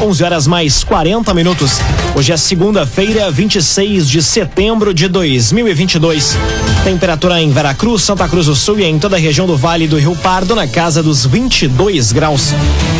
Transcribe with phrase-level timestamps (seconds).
[0.00, 1.80] 11 horas mais 40 minutos.
[2.14, 6.36] Hoje é segunda-feira, 26 de setembro de 2022.
[6.84, 9.98] Temperatura em Veracruz, Santa Cruz do Sul e em toda a região do Vale do
[9.98, 12.52] Rio Pardo na casa dos 22 graus.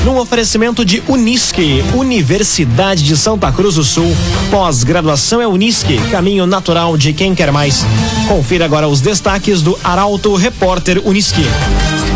[0.04, 4.12] Num oferecimento de Unisque, Universidade de Santa Cruz do Sul.
[4.51, 7.87] Pós-graduação é Unisque, caminho natural de quem quer mais.
[8.26, 11.44] Confira agora os destaques do Arauto Repórter Unisque.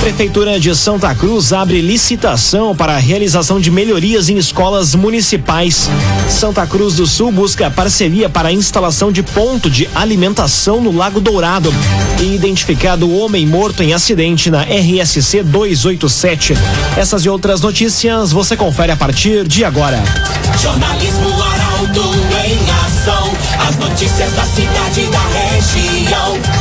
[0.03, 5.89] Prefeitura de Santa Cruz abre licitação para a realização de melhorias em escolas municipais.
[6.29, 11.21] Santa Cruz do Sul busca parceria para a instalação de ponto de alimentação no Lago
[11.21, 11.73] Dourado.
[12.21, 16.55] E identificado homem morto em acidente na RSC 287.
[16.97, 20.03] Essas e outras notícias você confere a partir de agora.
[20.61, 22.13] Jornalismo Arauto
[22.45, 23.33] em ação.
[23.69, 26.52] As notícias da cidade e da região.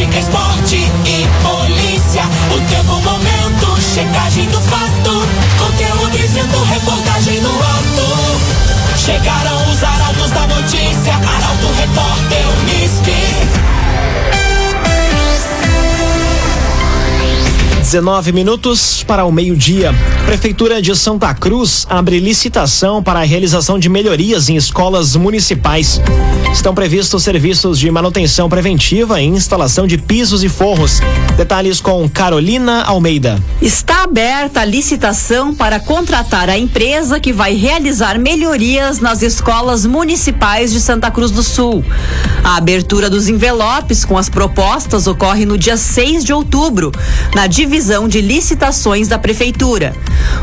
[0.00, 2.22] Política, esporte e polícia.
[2.56, 5.26] O tempo, momento, checagem do fato.
[5.58, 8.96] Conteúdo dizendo, reportagem no ato.
[8.96, 10.79] Chegaram os arautos da notícia.
[17.90, 19.92] 19 minutos para o meio-dia.
[20.24, 26.00] Prefeitura de Santa Cruz abre licitação para a realização de melhorias em escolas municipais.
[26.52, 31.00] Estão previstos serviços de manutenção preventiva e instalação de pisos e forros.
[31.36, 33.42] Detalhes com Carolina Almeida.
[33.60, 40.70] Está aberta a licitação para contratar a empresa que vai realizar melhorias nas escolas municipais
[40.70, 41.84] de Santa Cruz do Sul.
[42.44, 46.92] A abertura dos envelopes com as propostas ocorre no dia 6 de outubro,
[47.34, 49.94] na divisão de licitações da Prefeitura.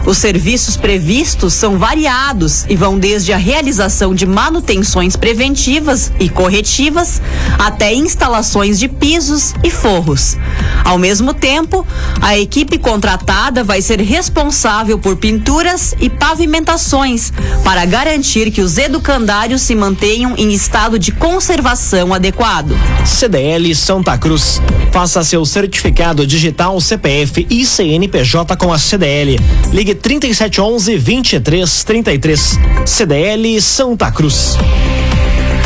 [0.07, 7.21] Os serviços previstos são variados e vão desde a realização de manutenções preventivas e corretivas
[7.59, 10.35] até instalações de pisos e forros.
[10.83, 11.85] Ao mesmo tempo,
[12.21, 17.31] a equipe contratada vai ser responsável por pinturas e pavimentações
[17.63, 22.75] para garantir que os educandários se mantenham em estado de conservação adequado.
[23.05, 24.59] CDL Santa Cruz.
[24.91, 29.39] Faça seu certificado digital CPF e CNPJ com a CDL.
[29.71, 32.59] Ligue 3711 2333.
[32.85, 34.57] CDL Santa Cruz.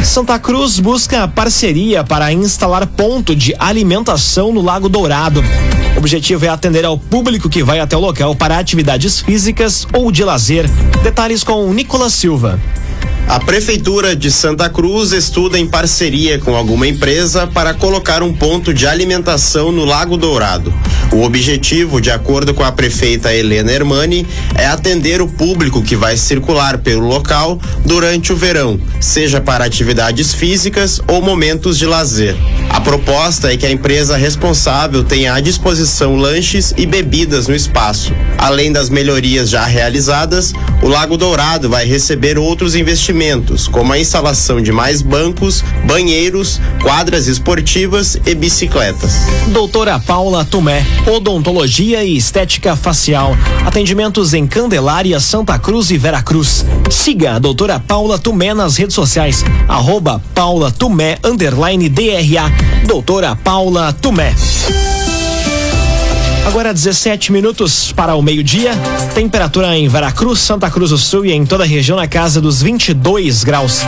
[0.04, 5.44] Santa Cruz busca parceria para instalar ponto de alimentação no Lago Dourado.
[5.96, 10.12] O objetivo é atender ao público que vai até o local para atividades físicas ou
[10.12, 10.70] de lazer.
[11.04, 12.60] Detalhes com Nicolas Silva.
[13.32, 18.74] A Prefeitura de Santa Cruz estuda em parceria com alguma empresa para colocar um ponto
[18.74, 20.74] de alimentação no Lago Dourado.
[21.14, 26.18] O objetivo, de acordo com a prefeita Helena Hermani, é atender o público que vai
[26.18, 32.36] circular pelo local durante o verão, seja para atividades físicas ou momentos de lazer.
[32.70, 38.14] A proposta é que a empresa responsável tenha à disposição lanches e bebidas no espaço.
[38.38, 43.21] Além das melhorias já realizadas, o Lago Dourado vai receber outros investimentos,
[43.68, 49.12] como a instalação de mais bancos, banheiros, quadras esportivas e bicicletas.
[49.50, 53.38] Doutora Paula Tomé, odontologia e estética facial.
[53.64, 56.66] Atendimentos em Candelária, Santa Cruz e Veracruz.
[56.90, 59.46] Siga a doutora Paula Tomé nas redes sociais.
[59.68, 60.74] Arroba Paula
[61.24, 62.52] underline DRA.
[62.88, 64.34] Doutora Paula Tomé.
[66.46, 68.72] Agora 17 minutos para o meio-dia.
[69.14, 72.62] Temperatura em Veracruz, Santa Cruz do Sul e em toda a região na casa dos
[72.62, 73.82] 22 graus.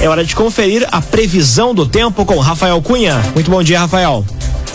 [0.00, 3.20] É hora de conferir a previsão do tempo com Rafael Cunha.
[3.34, 4.24] Muito bom dia, Rafael.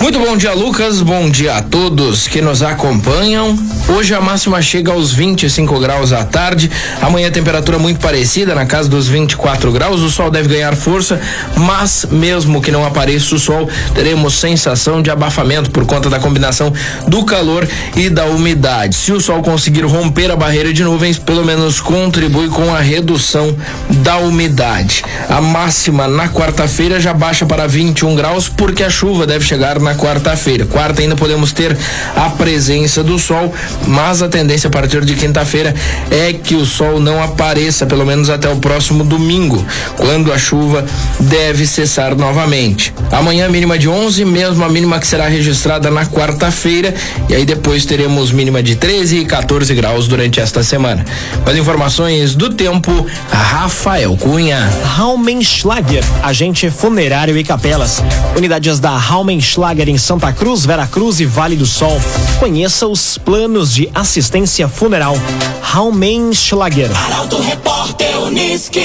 [0.02, 1.00] Muito bom dia, Lucas.
[1.00, 3.56] Bom dia a todos que nos acompanham.
[3.88, 6.72] Hoje a máxima chega aos 25 graus à tarde.
[7.00, 10.02] Amanhã a temperatura muito parecida, na casa dos 24 graus.
[10.02, 11.22] O sol deve ganhar força,
[11.56, 16.74] mas mesmo que não apareça o sol, teremos sensação de abafamento por conta da combinação
[17.08, 18.96] do calor e da umidade.
[18.96, 23.56] Se o sol conseguir romper a barreira de nuvens, pelo menos contribui com a redução
[23.88, 25.04] da umidade.
[25.30, 29.91] A máxima na quarta-feira já baixa para 21 graus, porque a chuva deve chegar na
[29.96, 30.66] quarta-feira.
[30.66, 31.78] Quarta ainda podemos ter
[32.16, 33.54] a presença do sol,
[33.88, 35.74] mas a tendência a partir de quinta-feira
[36.10, 39.66] é que o sol não apareça, pelo menos até o próximo domingo,
[39.98, 40.86] quando a chuva
[41.20, 42.94] deve cessar novamente.
[43.12, 46.94] Amanhã mínima de 11, mesmo a mínima que será registrada na quarta-feira,
[47.30, 51.06] e aí depois teremos mínima de 13 e 14 graus durante esta semana.
[51.46, 54.70] As informações do tempo, Rafael Cunha.
[54.84, 58.04] Raumenschlager, agente funerário e capelas.
[58.36, 62.00] Unidades da Raumenschlager em Santa Cruz, Veracruz e Vale do Sol.
[62.40, 65.16] Conheça os planos de assistência funeral.
[65.62, 66.92] Raumenschlager.
[66.94, 68.84] Arauto Repórter Unisque.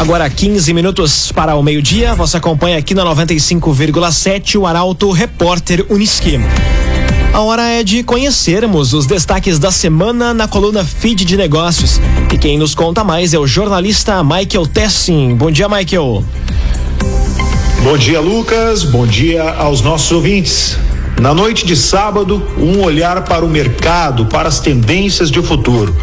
[0.00, 6.40] Agora 15 minutos para o meio-dia, você acompanha aqui na 95,7 o Arauto Repórter Uniski.
[7.34, 12.00] A hora é de conhecermos os destaques da semana na coluna Feed de Negócios.
[12.32, 15.34] E quem nos conta mais é o jornalista Michael Tessin.
[15.34, 16.24] Bom dia, Michael.
[17.82, 18.84] Bom dia, Lucas.
[18.84, 20.78] Bom dia aos nossos ouvintes.
[21.20, 25.94] Na noite de sábado, um olhar para o mercado, para as tendências de futuro.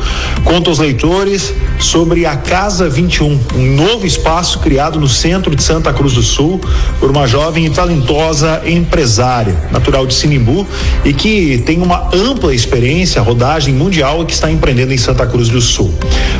[0.43, 5.91] Conta aos leitores sobre a Casa 21, um novo espaço criado no centro de Santa
[5.91, 6.61] Cruz do Sul
[6.99, 10.65] por uma jovem e talentosa empresária, natural de Sinimbu
[11.03, 15.49] e que tem uma ampla experiência, rodagem mundial e que está empreendendo em Santa Cruz
[15.49, 15.93] do Sul.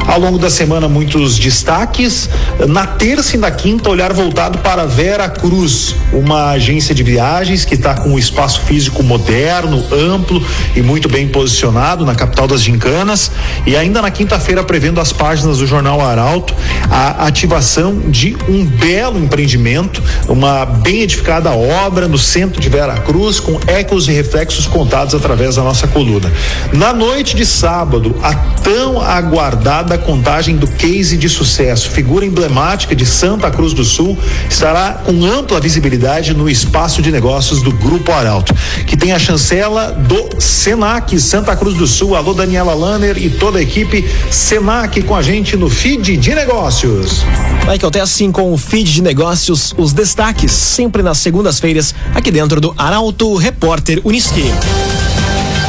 [0.07, 2.29] Ao longo da semana, muitos destaques.
[2.67, 7.75] Na terça e na quinta, olhar voltado para Vera Cruz, uma agência de viagens que
[7.75, 10.43] está com um espaço físico moderno, amplo
[10.75, 13.31] e muito bem posicionado na capital das gincanas.
[13.65, 16.53] E ainda na quinta-feira, prevendo as páginas do Jornal Arauto,
[16.89, 23.39] a ativação de um belo empreendimento, uma bem edificada obra no centro de Vera Cruz,
[23.39, 26.31] com ecos e reflexos contados através da nossa coluna.
[26.73, 33.05] Na noite de sábado, a tão aguardada contagem do case de sucesso, figura emblemática de
[33.05, 34.17] Santa Cruz do Sul,
[34.49, 38.50] estará com ampla visibilidade no espaço de negócios do Grupo Arauto
[38.85, 42.15] que tem a chancela do Senac Santa Cruz do Sul.
[42.15, 47.23] Alô, Daniela Lanner e toda a equipe Senac com a gente no feed de negócios.
[47.65, 51.93] Vai que eu tenho assim com o feed de negócios, os destaques, sempre nas segundas-feiras,
[52.13, 54.51] aqui dentro do Arauto Repórter Uniski.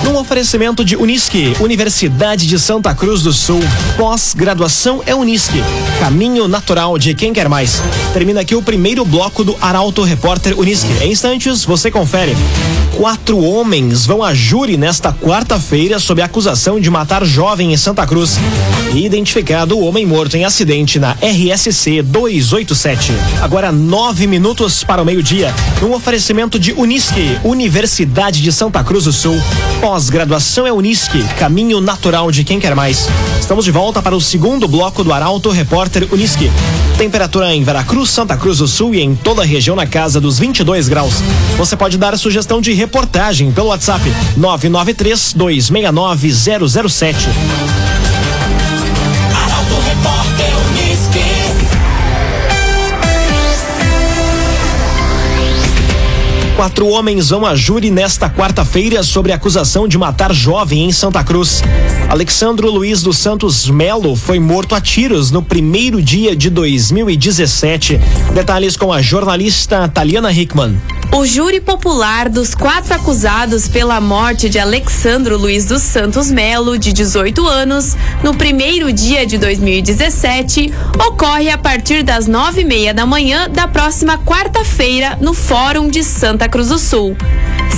[0.05, 3.61] Num oferecimento de Unisque, Universidade de Santa Cruz do Sul.
[3.97, 5.63] Pós-graduação é Unisque.
[6.01, 7.81] Caminho natural de quem quer mais.
[8.13, 10.93] Termina aqui o primeiro bloco do Arauto Repórter Unisque.
[11.01, 12.37] Em instantes, você confere.
[12.97, 18.39] Quatro homens vão a júri nesta quarta-feira sob acusação de matar jovem em Santa Cruz.
[18.95, 23.13] Identificado o homem morto em acidente na RSC 287.
[23.41, 25.55] Agora nove minutos para o meio-dia.
[25.83, 29.41] Um oferecimento de Unisque, Universidade de Santa Cruz do Sul.
[29.93, 33.07] Pós-graduação é Unisque, caminho natural de quem quer mais.
[33.39, 36.51] Estamos de volta para o segundo bloco do Arauto Repórter Unisque.
[36.97, 40.39] Temperatura em Veracruz, Santa Cruz do Sul e em toda a região na casa dos
[40.39, 41.23] 22 graus.
[41.59, 44.03] Você pode dar sugestão de reportagem pelo WhatsApp
[44.35, 47.29] 993 269 007.
[56.57, 61.63] Quatro homens vão a júri nesta quarta-feira sobre acusação de matar jovem em Santa Cruz.
[62.09, 67.99] Alexandro Luiz dos Santos Melo foi morto a tiros no primeiro dia de 2017.
[68.35, 70.79] Detalhes com a jornalista Taliana Hickman.
[71.15, 76.91] O júri popular dos quatro acusados pela morte de Alexandro Luiz dos Santos Melo, de
[76.91, 80.73] 18 anos, no primeiro dia de 2017,
[81.07, 86.03] ocorre a partir das nove e meia da manhã da próxima quarta-feira no Fórum de
[86.03, 87.17] Santa Cruz do Sul.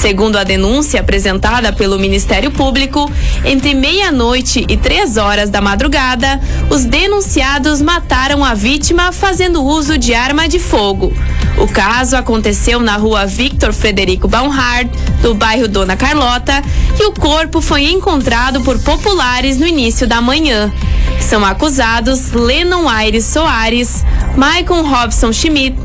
[0.00, 3.09] Segundo a denúncia apresentada pelo Ministério Público,
[3.44, 10.12] entre meia-noite e três horas da madrugada, os denunciados mataram a vítima fazendo uso de
[10.12, 11.12] arma de fogo.
[11.56, 14.91] O caso aconteceu na rua Victor Frederico Baumhard,
[15.23, 16.61] do bairro Dona Carlota,
[16.99, 20.73] e o corpo foi encontrado por populares no início da manhã.
[21.21, 24.05] São acusados Lennon Aires Soares,
[24.37, 25.79] Maicon Robson Schmidt,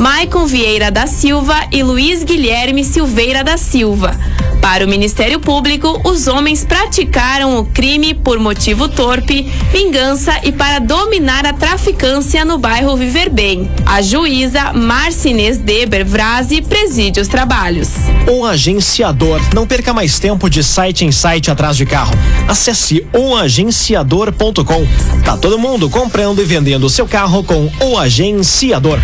[0.00, 4.18] Maicon Vieira da Silva e Luiz Guilherme Silveira da Silva.
[4.58, 10.78] Para o Ministério Público, os homens praticaram o crime por motivo torpe, vingança e para
[10.78, 13.70] dominar a traficância no bairro Viver Bem.
[13.84, 17.90] A juíza Marcinez Deber Vrasi preside os trabalhos.
[18.26, 19.38] O agenciador.
[19.54, 22.14] Não perca mais tempo de site em site atrás de carro.
[22.48, 24.86] Acesse oagenciador.com.
[25.26, 28.98] Tá todo mundo comprando e vendendo seu carro com o agenciador.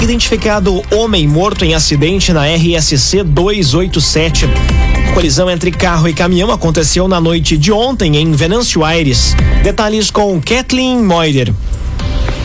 [0.00, 4.46] Identificado homem morto em acidente na RSC 287.
[5.14, 9.34] Colisão entre carro e caminhão aconteceu na noite de ontem em Venâncio Aires.
[9.62, 11.52] Detalhes com Kathleen Moider.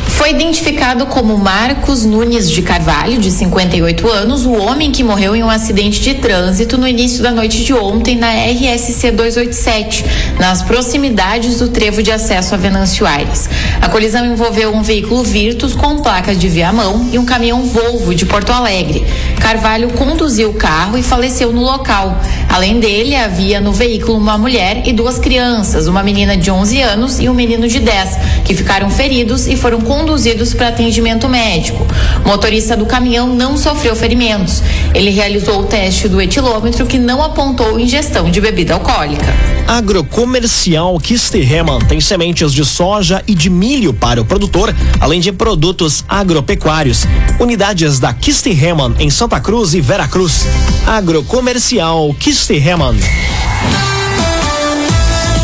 [0.09, 5.43] Foi identificado como Marcos Nunes de Carvalho, de 58 anos, o homem que morreu em
[5.43, 10.05] um acidente de trânsito no início da noite de ontem na RSC 287,
[10.39, 13.49] nas proximidades do trevo de acesso a Venâncio Aires.
[13.81, 18.25] A colisão envolveu um veículo Virtus com placas de Viamão e um caminhão Volvo de
[18.25, 19.05] Porto Alegre.
[19.39, 22.19] Carvalho conduziu o carro e faleceu no local.
[22.47, 27.19] Além dele, havia no veículo uma mulher e duas crianças, uma menina de 11 anos
[27.19, 31.85] e um menino de 10, que ficaram feridos e foram conduzidos para atendimento médico.
[32.23, 34.61] O motorista do caminhão não sofreu ferimentos.
[34.93, 39.33] Ele realizou o teste do etilômetro que não apontou ingestão de bebida alcoólica.
[39.67, 46.03] Agrocomercial Kisterreman tem sementes de soja e de milho para o produtor, além de produtos
[46.09, 47.05] agropecuários.
[47.39, 50.47] Unidades da Kisterreman em Santa Cruz e Veracruz.
[50.87, 52.97] Agrocomercial Kisterreman.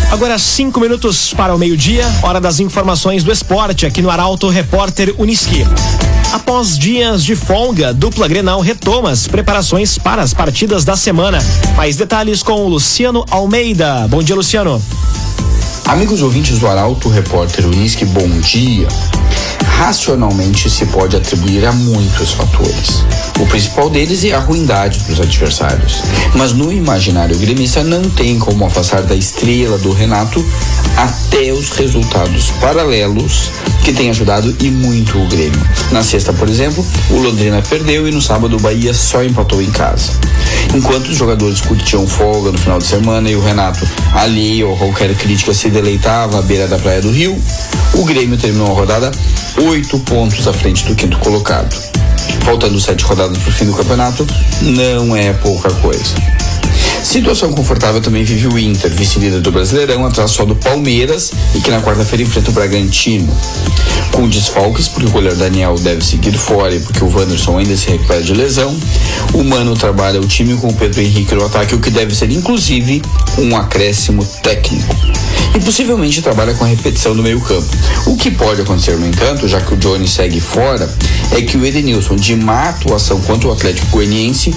[0.09, 5.13] Agora cinco minutos para o meio-dia, hora das informações do esporte aqui no Arauto Repórter
[5.17, 5.67] Uniski.
[6.31, 11.39] Após dias de folga, dupla Grenal retoma as preparações para as partidas da semana.
[11.75, 14.07] Mais detalhes com o Luciano Almeida.
[14.07, 14.81] Bom dia, Luciano.
[15.83, 18.87] Amigos ouvintes do Arauto Repórter Uniski, bom dia
[19.77, 23.03] racionalmente se pode atribuir a muitos fatores.
[23.39, 26.01] O principal deles é a ruindade dos adversários.
[26.33, 30.43] Mas no imaginário gremista não tem como afastar da estrela do Renato
[30.95, 33.51] até os resultados paralelos
[33.83, 35.61] que têm ajudado e muito o Grêmio.
[35.91, 39.69] Na sexta, por exemplo, o Londrina perdeu e no sábado o Bahia só empatou em
[39.71, 40.13] casa.
[40.73, 45.15] Enquanto os jogadores curtiam folga no final de semana e o Renato, alheio a qualquer
[45.15, 47.41] crítica, se deleitava à beira da Praia do Rio,
[47.93, 49.11] o Grêmio terminou a rodada
[49.63, 51.75] oito pontos à frente do quinto colocado.
[52.43, 54.27] Faltando sete rodadas para o fim do campeonato,
[54.61, 56.34] não é pouca coisa.
[57.15, 61.71] Situação confortável também vive o Inter, vice-líder do Brasileirão, atrás só do Palmeiras e que
[61.71, 63.33] na quarta-feira enfrenta o Bragantino.
[64.11, 67.87] Com desfalques, porque o goleiro Daniel deve seguir fora e porque o Wanderson ainda se
[67.87, 68.77] recupera de lesão,
[69.33, 72.29] o Mano trabalha o time com o Pedro Henrique no ataque, o que deve ser
[72.31, 73.01] inclusive
[73.37, 74.93] um acréscimo técnico.
[75.55, 77.69] E possivelmente trabalha com a repetição do meio-campo.
[78.07, 80.93] O que pode acontecer, no entanto, já que o Johnny segue fora,
[81.31, 84.53] é que o Edenilson, de má atuação contra o Atlético Goianiense,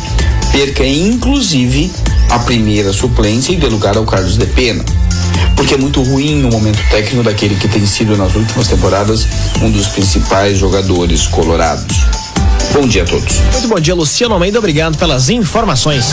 [0.50, 1.92] perca inclusive
[2.30, 4.84] a primeira suplência e dê lugar ao Carlos de Pena.
[5.56, 9.26] Porque é muito ruim no momento técnico daquele que tem sido nas últimas temporadas
[9.62, 12.17] um dos principais jogadores colorados.
[12.80, 13.40] Bom dia a todos.
[13.40, 14.56] Muito bom dia, Luciano Almeida.
[14.56, 16.12] Obrigado pelas informações.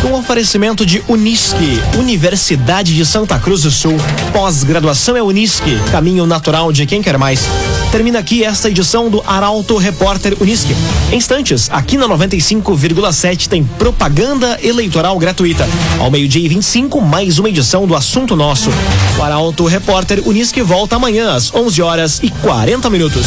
[0.00, 3.94] Com um oferecimento de Unisque, Universidade de Santa Cruz do Sul.
[4.32, 7.46] Pós-graduação é Unisque, caminho natural de quem quer mais.
[7.92, 10.74] Termina aqui esta edição do Arauto Repórter Unisque.
[11.12, 15.68] Em instantes, aqui na 95,7 tem propaganda eleitoral gratuita.
[16.00, 18.70] Ao meio-dia e 25, mais uma edição do Assunto Nosso.
[19.18, 23.26] O Arauto Repórter Unisque volta amanhã às 11 horas e 40 minutos.